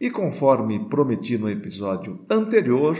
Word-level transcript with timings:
E 0.00 0.10
conforme 0.10 0.86
prometi 0.86 1.36
no 1.36 1.50
episódio 1.50 2.24
anterior, 2.30 2.96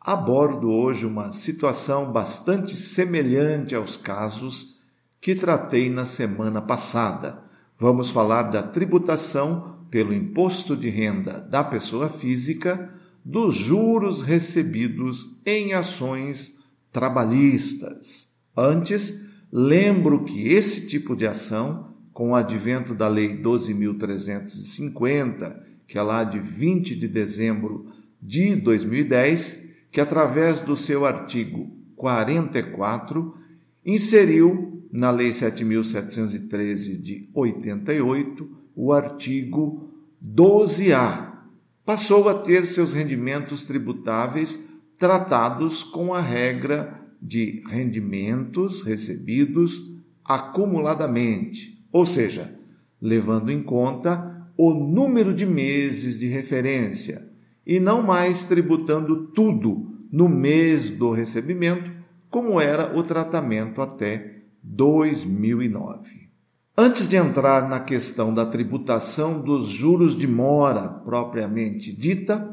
abordo 0.00 0.70
hoje 0.70 1.04
uma 1.04 1.30
situação 1.30 2.10
bastante 2.10 2.74
semelhante 2.74 3.74
aos 3.74 3.98
casos 3.98 4.78
que 5.20 5.34
tratei 5.34 5.90
na 5.90 6.06
semana 6.06 6.62
passada. 6.62 7.42
Vamos 7.78 8.10
falar 8.10 8.44
da 8.44 8.62
tributação 8.62 9.76
pelo 9.90 10.14
imposto 10.14 10.74
de 10.74 10.88
renda 10.88 11.38
da 11.38 11.62
pessoa 11.62 12.08
física 12.08 12.94
dos 13.22 13.54
juros 13.54 14.22
recebidos 14.22 15.38
em 15.44 15.74
ações 15.74 16.60
trabalhistas. 16.90 18.28
Antes, 18.56 19.20
lembro 19.52 20.24
que 20.24 20.48
esse 20.48 20.86
tipo 20.86 21.14
de 21.14 21.26
ação, 21.26 21.92
com 22.10 22.30
o 22.30 22.34
advento 22.34 22.94
da 22.94 23.06
Lei 23.06 23.36
12.350 23.36 25.68
que 25.88 25.96
é 25.96 26.02
lá 26.02 26.22
de 26.22 26.38
20 26.38 26.94
de 26.94 27.08
dezembro 27.08 27.86
de 28.22 28.54
2010, 28.54 29.70
que 29.90 30.00
através 30.00 30.60
do 30.60 30.76
seu 30.76 31.06
artigo 31.06 31.70
44 31.96 33.34
inseriu 33.84 34.86
na 34.92 35.10
Lei 35.10 35.32
7713 35.32 36.98
de 36.98 37.28
88 37.32 38.48
o 38.76 38.92
artigo 38.92 39.90
12A. 40.22 41.32
Passou 41.86 42.28
a 42.28 42.34
ter 42.34 42.66
seus 42.66 42.92
rendimentos 42.92 43.64
tributáveis 43.64 44.60
tratados 44.98 45.82
com 45.82 46.12
a 46.12 46.20
regra 46.20 47.00
de 47.20 47.62
rendimentos 47.66 48.82
recebidos 48.82 49.90
acumuladamente, 50.22 51.82
ou 51.90 52.04
seja, 52.04 52.54
levando 53.00 53.50
em 53.50 53.62
conta 53.62 54.37
o 54.58 54.74
número 54.74 55.32
de 55.32 55.46
meses 55.46 56.18
de 56.18 56.26
referência 56.26 57.30
e 57.64 57.78
não 57.78 58.02
mais 58.02 58.42
tributando 58.42 59.28
tudo 59.28 59.86
no 60.10 60.28
mês 60.28 60.90
do 60.90 61.12
recebimento, 61.12 61.92
como 62.28 62.60
era 62.60 62.98
o 62.98 63.04
tratamento 63.04 63.80
até 63.80 64.42
2009. 64.60 66.28
Antes 66.76 67.06
de 67.06 67.16
entrar 67.16 67.68
na 67.68 67.78
questão 67.78 68.34
da 68.34 68.44
tributação 68.44 69.40
dos 69.40 69.68
juros 69.68 70.18
de 70.18 70.26
mora 70.26 70.88
propriamente 70.88 71.92
dita, 71.92 72.52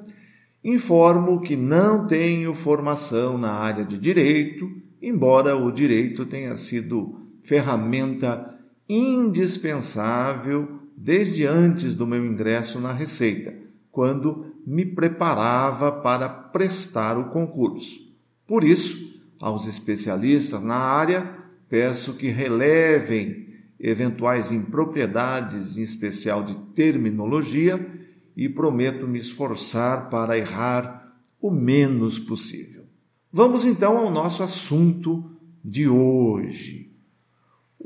informo 0.64 1.42
que 1.42 1.56
não 1.56 2.06
tenho 2.06 2.53
formação 2.53 3.36
na 3.36 3.52
área 3.52 3.83
de 3.83 3.98
direito, 3.98 4.70
embora 5.02 5.56
o 5.56 5.72
direito 5.72 6.23
tenha 6.26 6.56
sido 6.56 7.20
ferramenta 7.44 8.53
indispensável 8.88 10.84
desde 10.95 11.45
antes 11.45 11.93
do 11.93 12.07
meu 12.07 12.25
ingresso 12.25 12.79
na 12.79 12.93
Receita, 12.93 13.53
quando 13.91 14.53
me 14.65 14.85
preparava 14.85 15.91
para 15.91 16.27
prestar 16.27 17.17
o 17.17 17.29
concurso. 17.29 17.99
Por 18.47 18.63
isso, 18.63 19.13
aos 19.39 19.67
especialistas 19.67 20.64
na 20.64 20.77
área, 20.77 21.37
peço 21.70 22.14
que 22.14 22.27
relevem 22.27 23.45
eventuais 23.80 24.52
impropriedades, 24.52 25.77
em 25.77 25.81
especial 25.81 26.43
de 26.43 26.55
terminologia, 26.73 27.93
e 28.36 28.49
prometo 28.49 29.08
me 29.08 29.20
esforçar 29.20 30.09
para 30.09 30.37
errar 30.37 31.15
o 31.39 31.52
menos 31.52 32.20
possível. 32.20 32.86
Vamos 33.31 33.65
então 33.65 33.97
ao 33.97 34.11
nosso 34.11 34.43
assunto 34.43 35.31
de 35.64 35.87
hoje. 35.87 36.95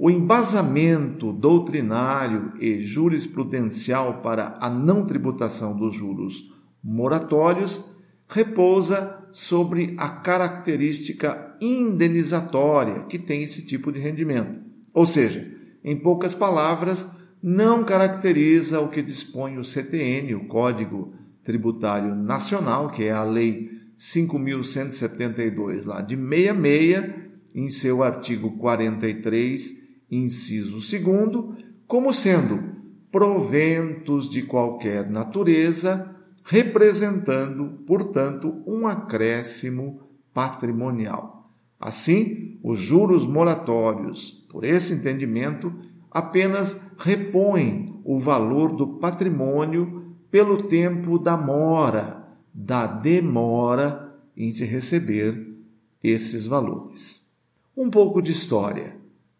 O 0.02 0.10
embasamento 0.10 1.34
doutrinário 1.34 2.54
e 2.58 2.82
jurisprudencial 2.82 4.22
para 4.22 4.58
a 4.62 4.70
não 4.70 5.04
tributação 5.04 5.76
dos 5.76 5.94
juros 5.94 6.50
moratórios 6.82 7.84
repousa 8.26 9.18
sobre 9.30 9.96
a 9.98 10.08
característica 10.08 11.54
indenizatória 11.60 13.02
que 13.10 13.20
tem 13.20 13.44
esse 13.44 13.66
tipo 13.66 13.92
de 13.92 14.00
rendimento. 14.00 14.62
Ou 14.94 15.06
seja, 15.06 15.46
em 15.84 15.98
poucas 15.98 16.34
palavras, 16.34 17.06
não 17.44 17.84
caracteriza 17.84 18.80
o 18.80 18.88
que 18.88 19.02
dispõe 19.02 19.58
o 19.58 19.66
CTN, 19.66 20.34
o 20.34 20.48
Código 20.48 21.14
Tributário 21.44 22.16
Nacional, 22.16 22.90
que 22.90 23.04
é 23.04 23.12
a 23.12 23.26
Lei 23.26 23.70
5172 23.98 25.84
lá 25.84 26.02
de 26.02 26.16
66, 26.16 27.16
em 27.54 27.70
seu 27.70 28.02
artigo 28.02 28.52
43 28.58 29.79
inciso 30.12 30.82
segundo, 30.82 31.56
como 31.88 32.14
sendo 32.14 32.76
proventos 33.12 34.30
de 34.30 34.44
qualquer 34.44 35.10
natureza, 35.10 36.16
representando, 36.44 37.80
portanto, 37.86 38.62
um 38.66 38.88
acréscimo 38.88 40.02
patrimonial. 40.34 41.52
Assim, 41.80 42.60
os 42.64 42.80
juros 42.80 43.26
moratórios, 43.26 44.46
por 44.50 44.64
esse 44.64 44.94
entendimento, 44.94 45.74
apenas 46.12 46.80
repõem 46.98 48.00
o 48.04 48.18
valor 48.18 48.76
do 48.76 48.88
patrimônio 49.00 50.16
pelo 50.30 50.64
tempo 50.64 51.18
da 51.18 51.38
mora, 51.38 52.28
da 52.54 52.86
demora 52.86 54.14
em 54.36 54.52
se 54.52 54.66
receber 54.66 55.56
esses 56.04 56.46
valores. 56.46 57.28
Um 57.76 57.90
pouco 57.90 58.22
de 58.22 58.32
história 58.32 58.99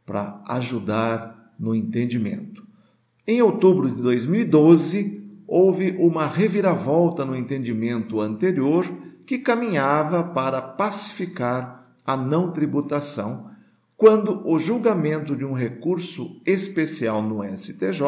para 0.10 0.42
ajudar 0.48 1.54
no 1.60 1.76
entendimento. 1.76 2.64
Em 3.28 3.44
outubro 3.44 3.88
de 3.92 4.02
2012, 4.02 5.24
houve 5.48 5.96
uma 6.00 6.26
reviravolta 6.26 7.24
no 7.24 7.36
entendimento 7.36 8.20
anterior 8.20 8.92
que 9.24 9.38
caminhava 9.38 10.24
para 10.24 10.64
pacificar 10.64 11.94
a 12.04 12.18
não 12.18 12.52
tributação, 12.52 13.52
quando 13.96 14.42
o 14.50 14.58
julgamento 14.58 15.36
de 15.36 15.46
um 15.46 15.54
recurso 15.54 16.42
especial 16.44 17.22
no 17.22 17.44
STJ 17.56 18.02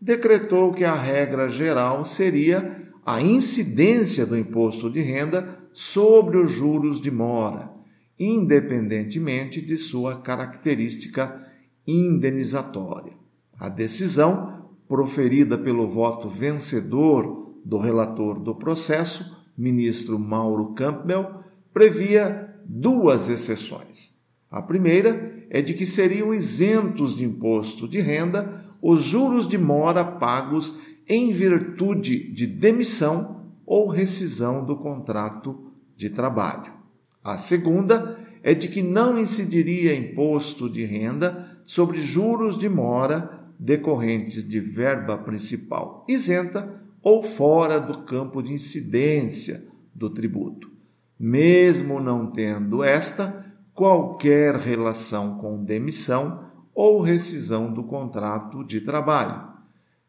decretou 0.00 0.72
que 0.72 0.84
a 0.84 0.94
regra 0.94 1.48
geral 1.48 2.04
seria 2.04 2.90
a 3.04 3.20
incidência 3.20 4.24
do 4.24 4.38
imposto 4.38 4.88
de 4.88 5.00
renda 5.00 5.48
sobre 5.72 6.36
os 6.38 6.52
juros 6.52 7.00
de 7.00 7.10
mora 7.10 7.76
independentemente 8.18 9.60
de 9.60 9.76
sua 9.76 10.20
característica 10.20 11.40
indenizatória. 11.86 13.12
A 13.58 13.68
decisão, 13.68 14.66
proferida 14.88 15.56
pelo 15.56 15.86
voto 15.86 16.28
vencedor 16.28 17.54
do 17.64 17.78
relator 17.78 18.38
do 18.40 18.54
processo, 18.54 19.36
ministro 19.56 20.18
Mauro 20.18 20.72
Campbell, 20.74 21.42
previa 21.72 22.54
duas 22.64 23.28
exceções. 23.28 24.18
A 24.50 24.62
primeira 24.62 25.46
é 25.50 25.60
de 25.60 25.74
que 25.74 25.86
seriam 25.86 26.32
isentos 26.32 27.16
de 27.16 27.24
imposto 27.24 27.86
de 27.86 28.00
renda 28.00 28.64
os 28.80 29.02
juros 29.02 29.46
de 29.48 29.58
mora 29.58 30.04
pagos 30.04 30.78
em 31.08 31.32
virtude 31.32 32.32
de 32.32 32.46
demissão 32.46 33.52
ou 33.66 33.88
rescisão 33.88 34.64
do 34.64 34.76
contrato 34.76 35.70
de 35.96 36.10
trabalho. 36.10 36.77
A 37.22 37.36
segunda 37.36 38.18
é 38.42 38.54
de 38.54 38.68
que 38.68 38.82
não 38.82 39.18
incidiria 39.18 39.94
imposto 39.94 40.70
de 40.70 40.84
renda 40.84 41.46
sobre 41.66 42.00
juros 42.00 42.56
de 42.56 42.68
mora 42.68 43.50
decorrentes 43.58 44.46
de 44.46 44.60
verba 44.60 45.18
principal 45.18 46.04
isenta 46.08 46.80
ou 47.02 47.22
fora 47.22 47.80
do 47.80 48.04
campo 48.04 48.42
de 48.42 48.52
incidência 48.52 49.66
do 49.94 50.08
tributo, 50.10 50.70
mesmo 51.18 52.00
não 52.00 52.30
tendo 52.30 52.82
esta 52.82 53.44
qualquer 53.74 54.54
relação 54.56 55.38
com 55.38 55.62
demissão 55.62 56.44
ou 56.74 57.00
rescisão 57.00 57.72
do 57.72 57.82
contrato 57.82 58.64
de 58.64 58.80
trabalho. 58.80 59.48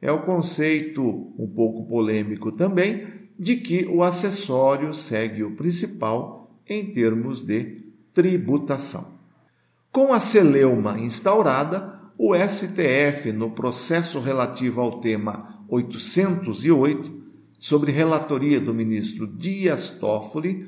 É 0.01 0.11
o 0.11 0.21
conceito 0.21 1.33
um 1.37 1.47
pouco 1.47 1.87
polêmico 1.87 2.51
também 2.51 3.07
de 3.37 3.55
que 3.55 3.85
o 3.87 4.03
acessório 4.03 4.93
segue 4.93 5.43
o 5.43 5.55
principal 5.55 6.48
em 6.69 6.85
termos 6.85 7.41
de 7.41 7.83
tributação. 8.13 9.19
Com 9.91 10.13
a 10.13 10.19
celeuma 10.19 10.99
instaurada, 10.99 11.99
o 12.17 12.35
STF, 12.35 13.31
no 13.31 13.51
processo 13.51 14.19
relativo 14.19 14.81
ao 14.81 14.99
tema 14.99 15.65
808, 15.67 17.19
sobre 17.57 17.91
relatoria 17.91 18.59
do 18.59 18.73
ministro 18.73 19.25
Dias 19.25 19.89
Toffoli, 19.89 20.67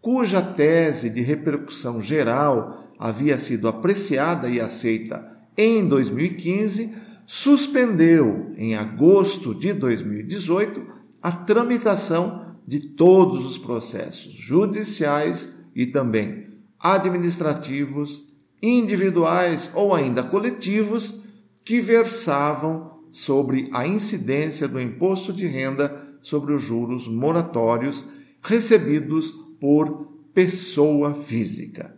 cuja 0.00 0.40
tese 0.40 1.10
de 1.10 1.20
repercussão 1.20 2.00
geral 2.00 2.92
havia 2.98 3.36
sido 3.36 3.68
apreciada 3.68 4.48
e 4.48 4.60
aceita 4.60 5.30
em 5.56 5.86
2015, 5.86 6.92
suspendeu 7.26 8.52
em 8.56 8.74
agosto 8.74 9.54
de 9.54 9.72
2018 9.72 10.86
a 11.20 11.30
tramitação 11.30 12.51
de 12.66 12.80
todos 12.80 13.44
os 13.44 13.58
processos 13.58 14.32
judiciais 14.34 15.62
e 15.74 15.86
também 15.86 16.46
administrativos, 16.78 18.28
individuais 18.60 19.70
ou 19.74 19.94
ainda 19.94 20.22
coletivos 20.22 21.22
que 21.64 21.80
versavam 21.80 22.92
sobre 23.10 23.68
a 23.72 23.86
incidência 23.86 24.66
do 24.66 24.80
imposto 24.80 25.32
de 25.32 25.46
renda 25.46 26.00
sobre 26.20 26.52
os 26.52 26.62
juros 26.62 27.06
moratórios 27.06 28.04
recebidos 28.42 29.30
por 29.60 30.08
pessoa 30.34 31.14
física. 31.14 31.96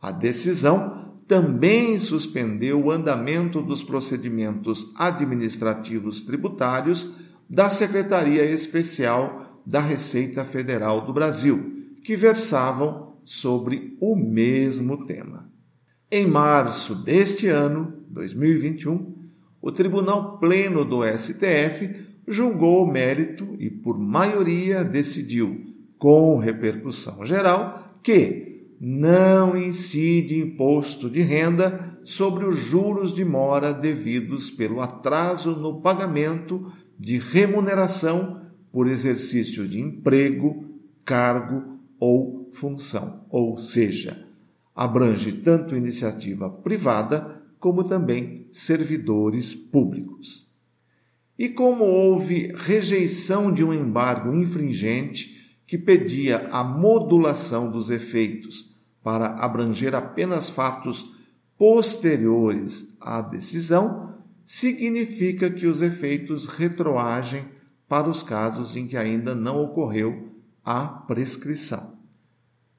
A 0.00 0.10
decisão 0.10 1.16
também 1.26 1.98
suspendeu 1.98 2.82
o 2.82 2.90
andamento 2.90 3.60
dos 3.62 3.82
procedimentos 3.82 4.92
administrativos 4.96 6.22
tributários 6.22 7.08
da 7.48 7.70
Secretaria 7.70 8.44
Especial 8.44 9.47
da 9.68 9.80
Receita 9.80 10.42
Federal 10.44 11.04
do 11.04 11.12
Brasil, 11.12 11.84
que 12.02 12.16
versavam 12.16 13.18
sobre 13.22 13.98
o 14.00 14.16
mesmo 14.16 15.04
tema. 15.04 15.52
Em 16.10 16.26
março 16.26 16.94
deste 16.94 17.48
ano, 17.48 18.02
2021, 18.08 19.14
o 19.60 19.70
Tribunal 19.70 20.38
Pleno 20.38 20.86
do 20.86 21.02
STF 21.04 21.94
julgou 22.26 22.82
o 22.82 22.90
mérito 22.90 23.56
e, 23.58 23.68
por 23.68 23.98
maioria, 23.98 24.82
decidiu, 24.82 25.60
com 25.98 26.38
repercussão 26.38 27.22
geral, 27.26 27.98
que 28.02 28.70
não 28.80 29.54
incide 29.54 30.38
imposto 30.38 31.10
de 31.10 31.20
renda 31.20 31.98
sobre 32.04 32.46
os 32.46 32.58
juros 32.58 33.14
de 33.14 33.24
mora 33.24 33.74
devidos 33.74 34.50
pelo 34.50 34.80
atraso 34.80 35.50
no 35.50 35.82
pagamento 35.82 36.72
de 36.98 37.18
remuneração 37.18 38.37
por 38.72 38.88
exercício 38.88 39.66
de 39.66 39.80
emprego, 39.80 40.64
cargo 41.04 41.78
ou 41.98 42.50
função, 42.52 43.24
ou 43.30 43.58
seja, 43.58 44.26
abrange 44.74 45.32
tanto 45.32 45.76
iniciativa 45.76 46.48
privada 46.48 47.42
como 47.58 47.82
também 47.82 48.46
servidores 48.50 49.54
públicos. 49.54 50.48
E 51.38 51.48
como 51.48 51.84
houve 51.84 52.52
rejeição 52.54 53.52
de 53.52 53.62
um 53.62 53.72
embargo 53.72 54.34
infringente 54.34 55.56
que 55.66 55.78
pedia 55.78 56.48
a 56.50 56.64
modulação 56.64 57.70
dos 57.70 57.90
efeitos 57.90 58.74
para 59.02 59.28
abranger 59.36 59.94
apenas 59.94 60.50
fatos 60.50 61.12
posteriores 61.56 62.96
à 63.00 63.20
decisão, 63.20 64.14
significa 64.44 65.50
que 65.50 65.66
os 65.66 65.82
efeitos 65.82 66.46
retroagem 66.46 67.44
para 67.88 68.08
os 68.08 68.22
casos 68.22 68.76
em 68.76 68.86
que 68.86 68.96
ainda 68.96 69.34
não 69.34 69.62
ocorreu 69.62 70.28
a 70.64 70.86
prescrição. 70.86 71.94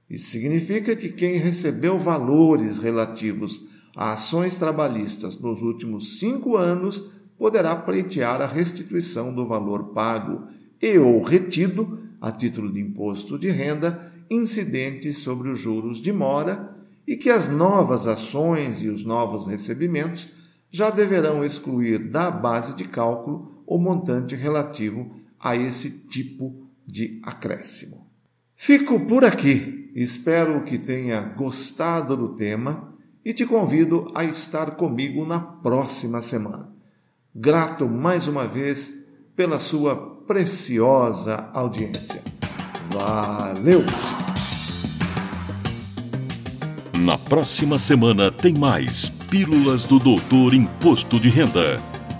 Isso 0.09 0.29
significa 0.29 0.95
que 0.95 1.09
quem 1.09 1.37
recebeu 1.37 1.97
valores 1.97 2.77
relativos 2.77 3.63
a 3.95 4.13
ações 4.13 4.55
trabalhistas 4.55 5.39
nos 5.39 5.61
últimos 5.61 6.19
cinco 6.19 6.55
anos 6.55 7.09
poderá 7.37 7.75
pleitear 7.75 8.41
a 8.41 8.45
restituição 8.45 9.33
do 9.33 9.45
valor 9.45 9.85
pago 9.85 10.43
e 10.81 10.97
ou 10.97 11.21
retido 11.21 11.99
a 12.21 12.31
título 12.31 12.71
de 12.71 12.79
imposto 12.79 13.37
de 13.37 13.49
renda 13.49 14.13
incidente 14.29 15.13
sobre 15.13 15.49
os 15.49 15.59
juros 15.59 16.01
de 16.01 16.11
mora 16.11 16.75
e 17.07 17.17
que 17.17 17.29
as 17.29 17.49
novas 17.49 18.07
ações 18.07 18.81
e 18.83 18.89
os 18.89 19.03
novos 19.03 19.47
recebimentos 19.47 20.29
já 20.69 20.89
deverão 20.91 21.43
excluir 21.43 22.09
da 22.09 22.29
base 22.29 22.75
de 22.75 22.83
cálculo 22.83 23.58
o 23.69 23.77
montante 23.77 24.35
relativo 24.35 25.15
a 25.39 25.55
esse 25.55 25.91
tipo 26.07 26.67
de 26.85 27.21
acréscimo. 27.23 28.07
Fico 28.55 28.99
por 29.01 29.23
aqui. 29.23 29.91
Espero 29.95 30.63
que 30.63 30.77
tenha 30.77 31.21
gostado 31.21 32.17
do 32.17 32.35
tema 32.35 32.93
e 33.23 33.33
te 33.33 33.45
convido 33.45 34.11
a 34.15 34.23
estar 34.23 34.71
comigo 34.71 35.25
na 35.25 35.39
próxima 35.39 36.21
semana 36.21 36.79
grato 37.35 37.87
mais 37.87 38.27
uma 38.27 38.45
vez 38.45 39.05
pela 39.35 39.59
sua 39.59 39.95
preciosa 40.27 41.49
audiência. 41.53 42.21
Valeu! 42.89 43.83
Na 46.97 47.17
próxima 47.17 47.79
semana 47.79 48.29
tem 48.31 48.53
mais 48.53 49.09
Pílulas 49.29 49.83
do 49.85 49.99
Doutor 49.99 50.53
Imposto 50.53 51.19
de 51.19 51.29
Renda. 51.29 51.98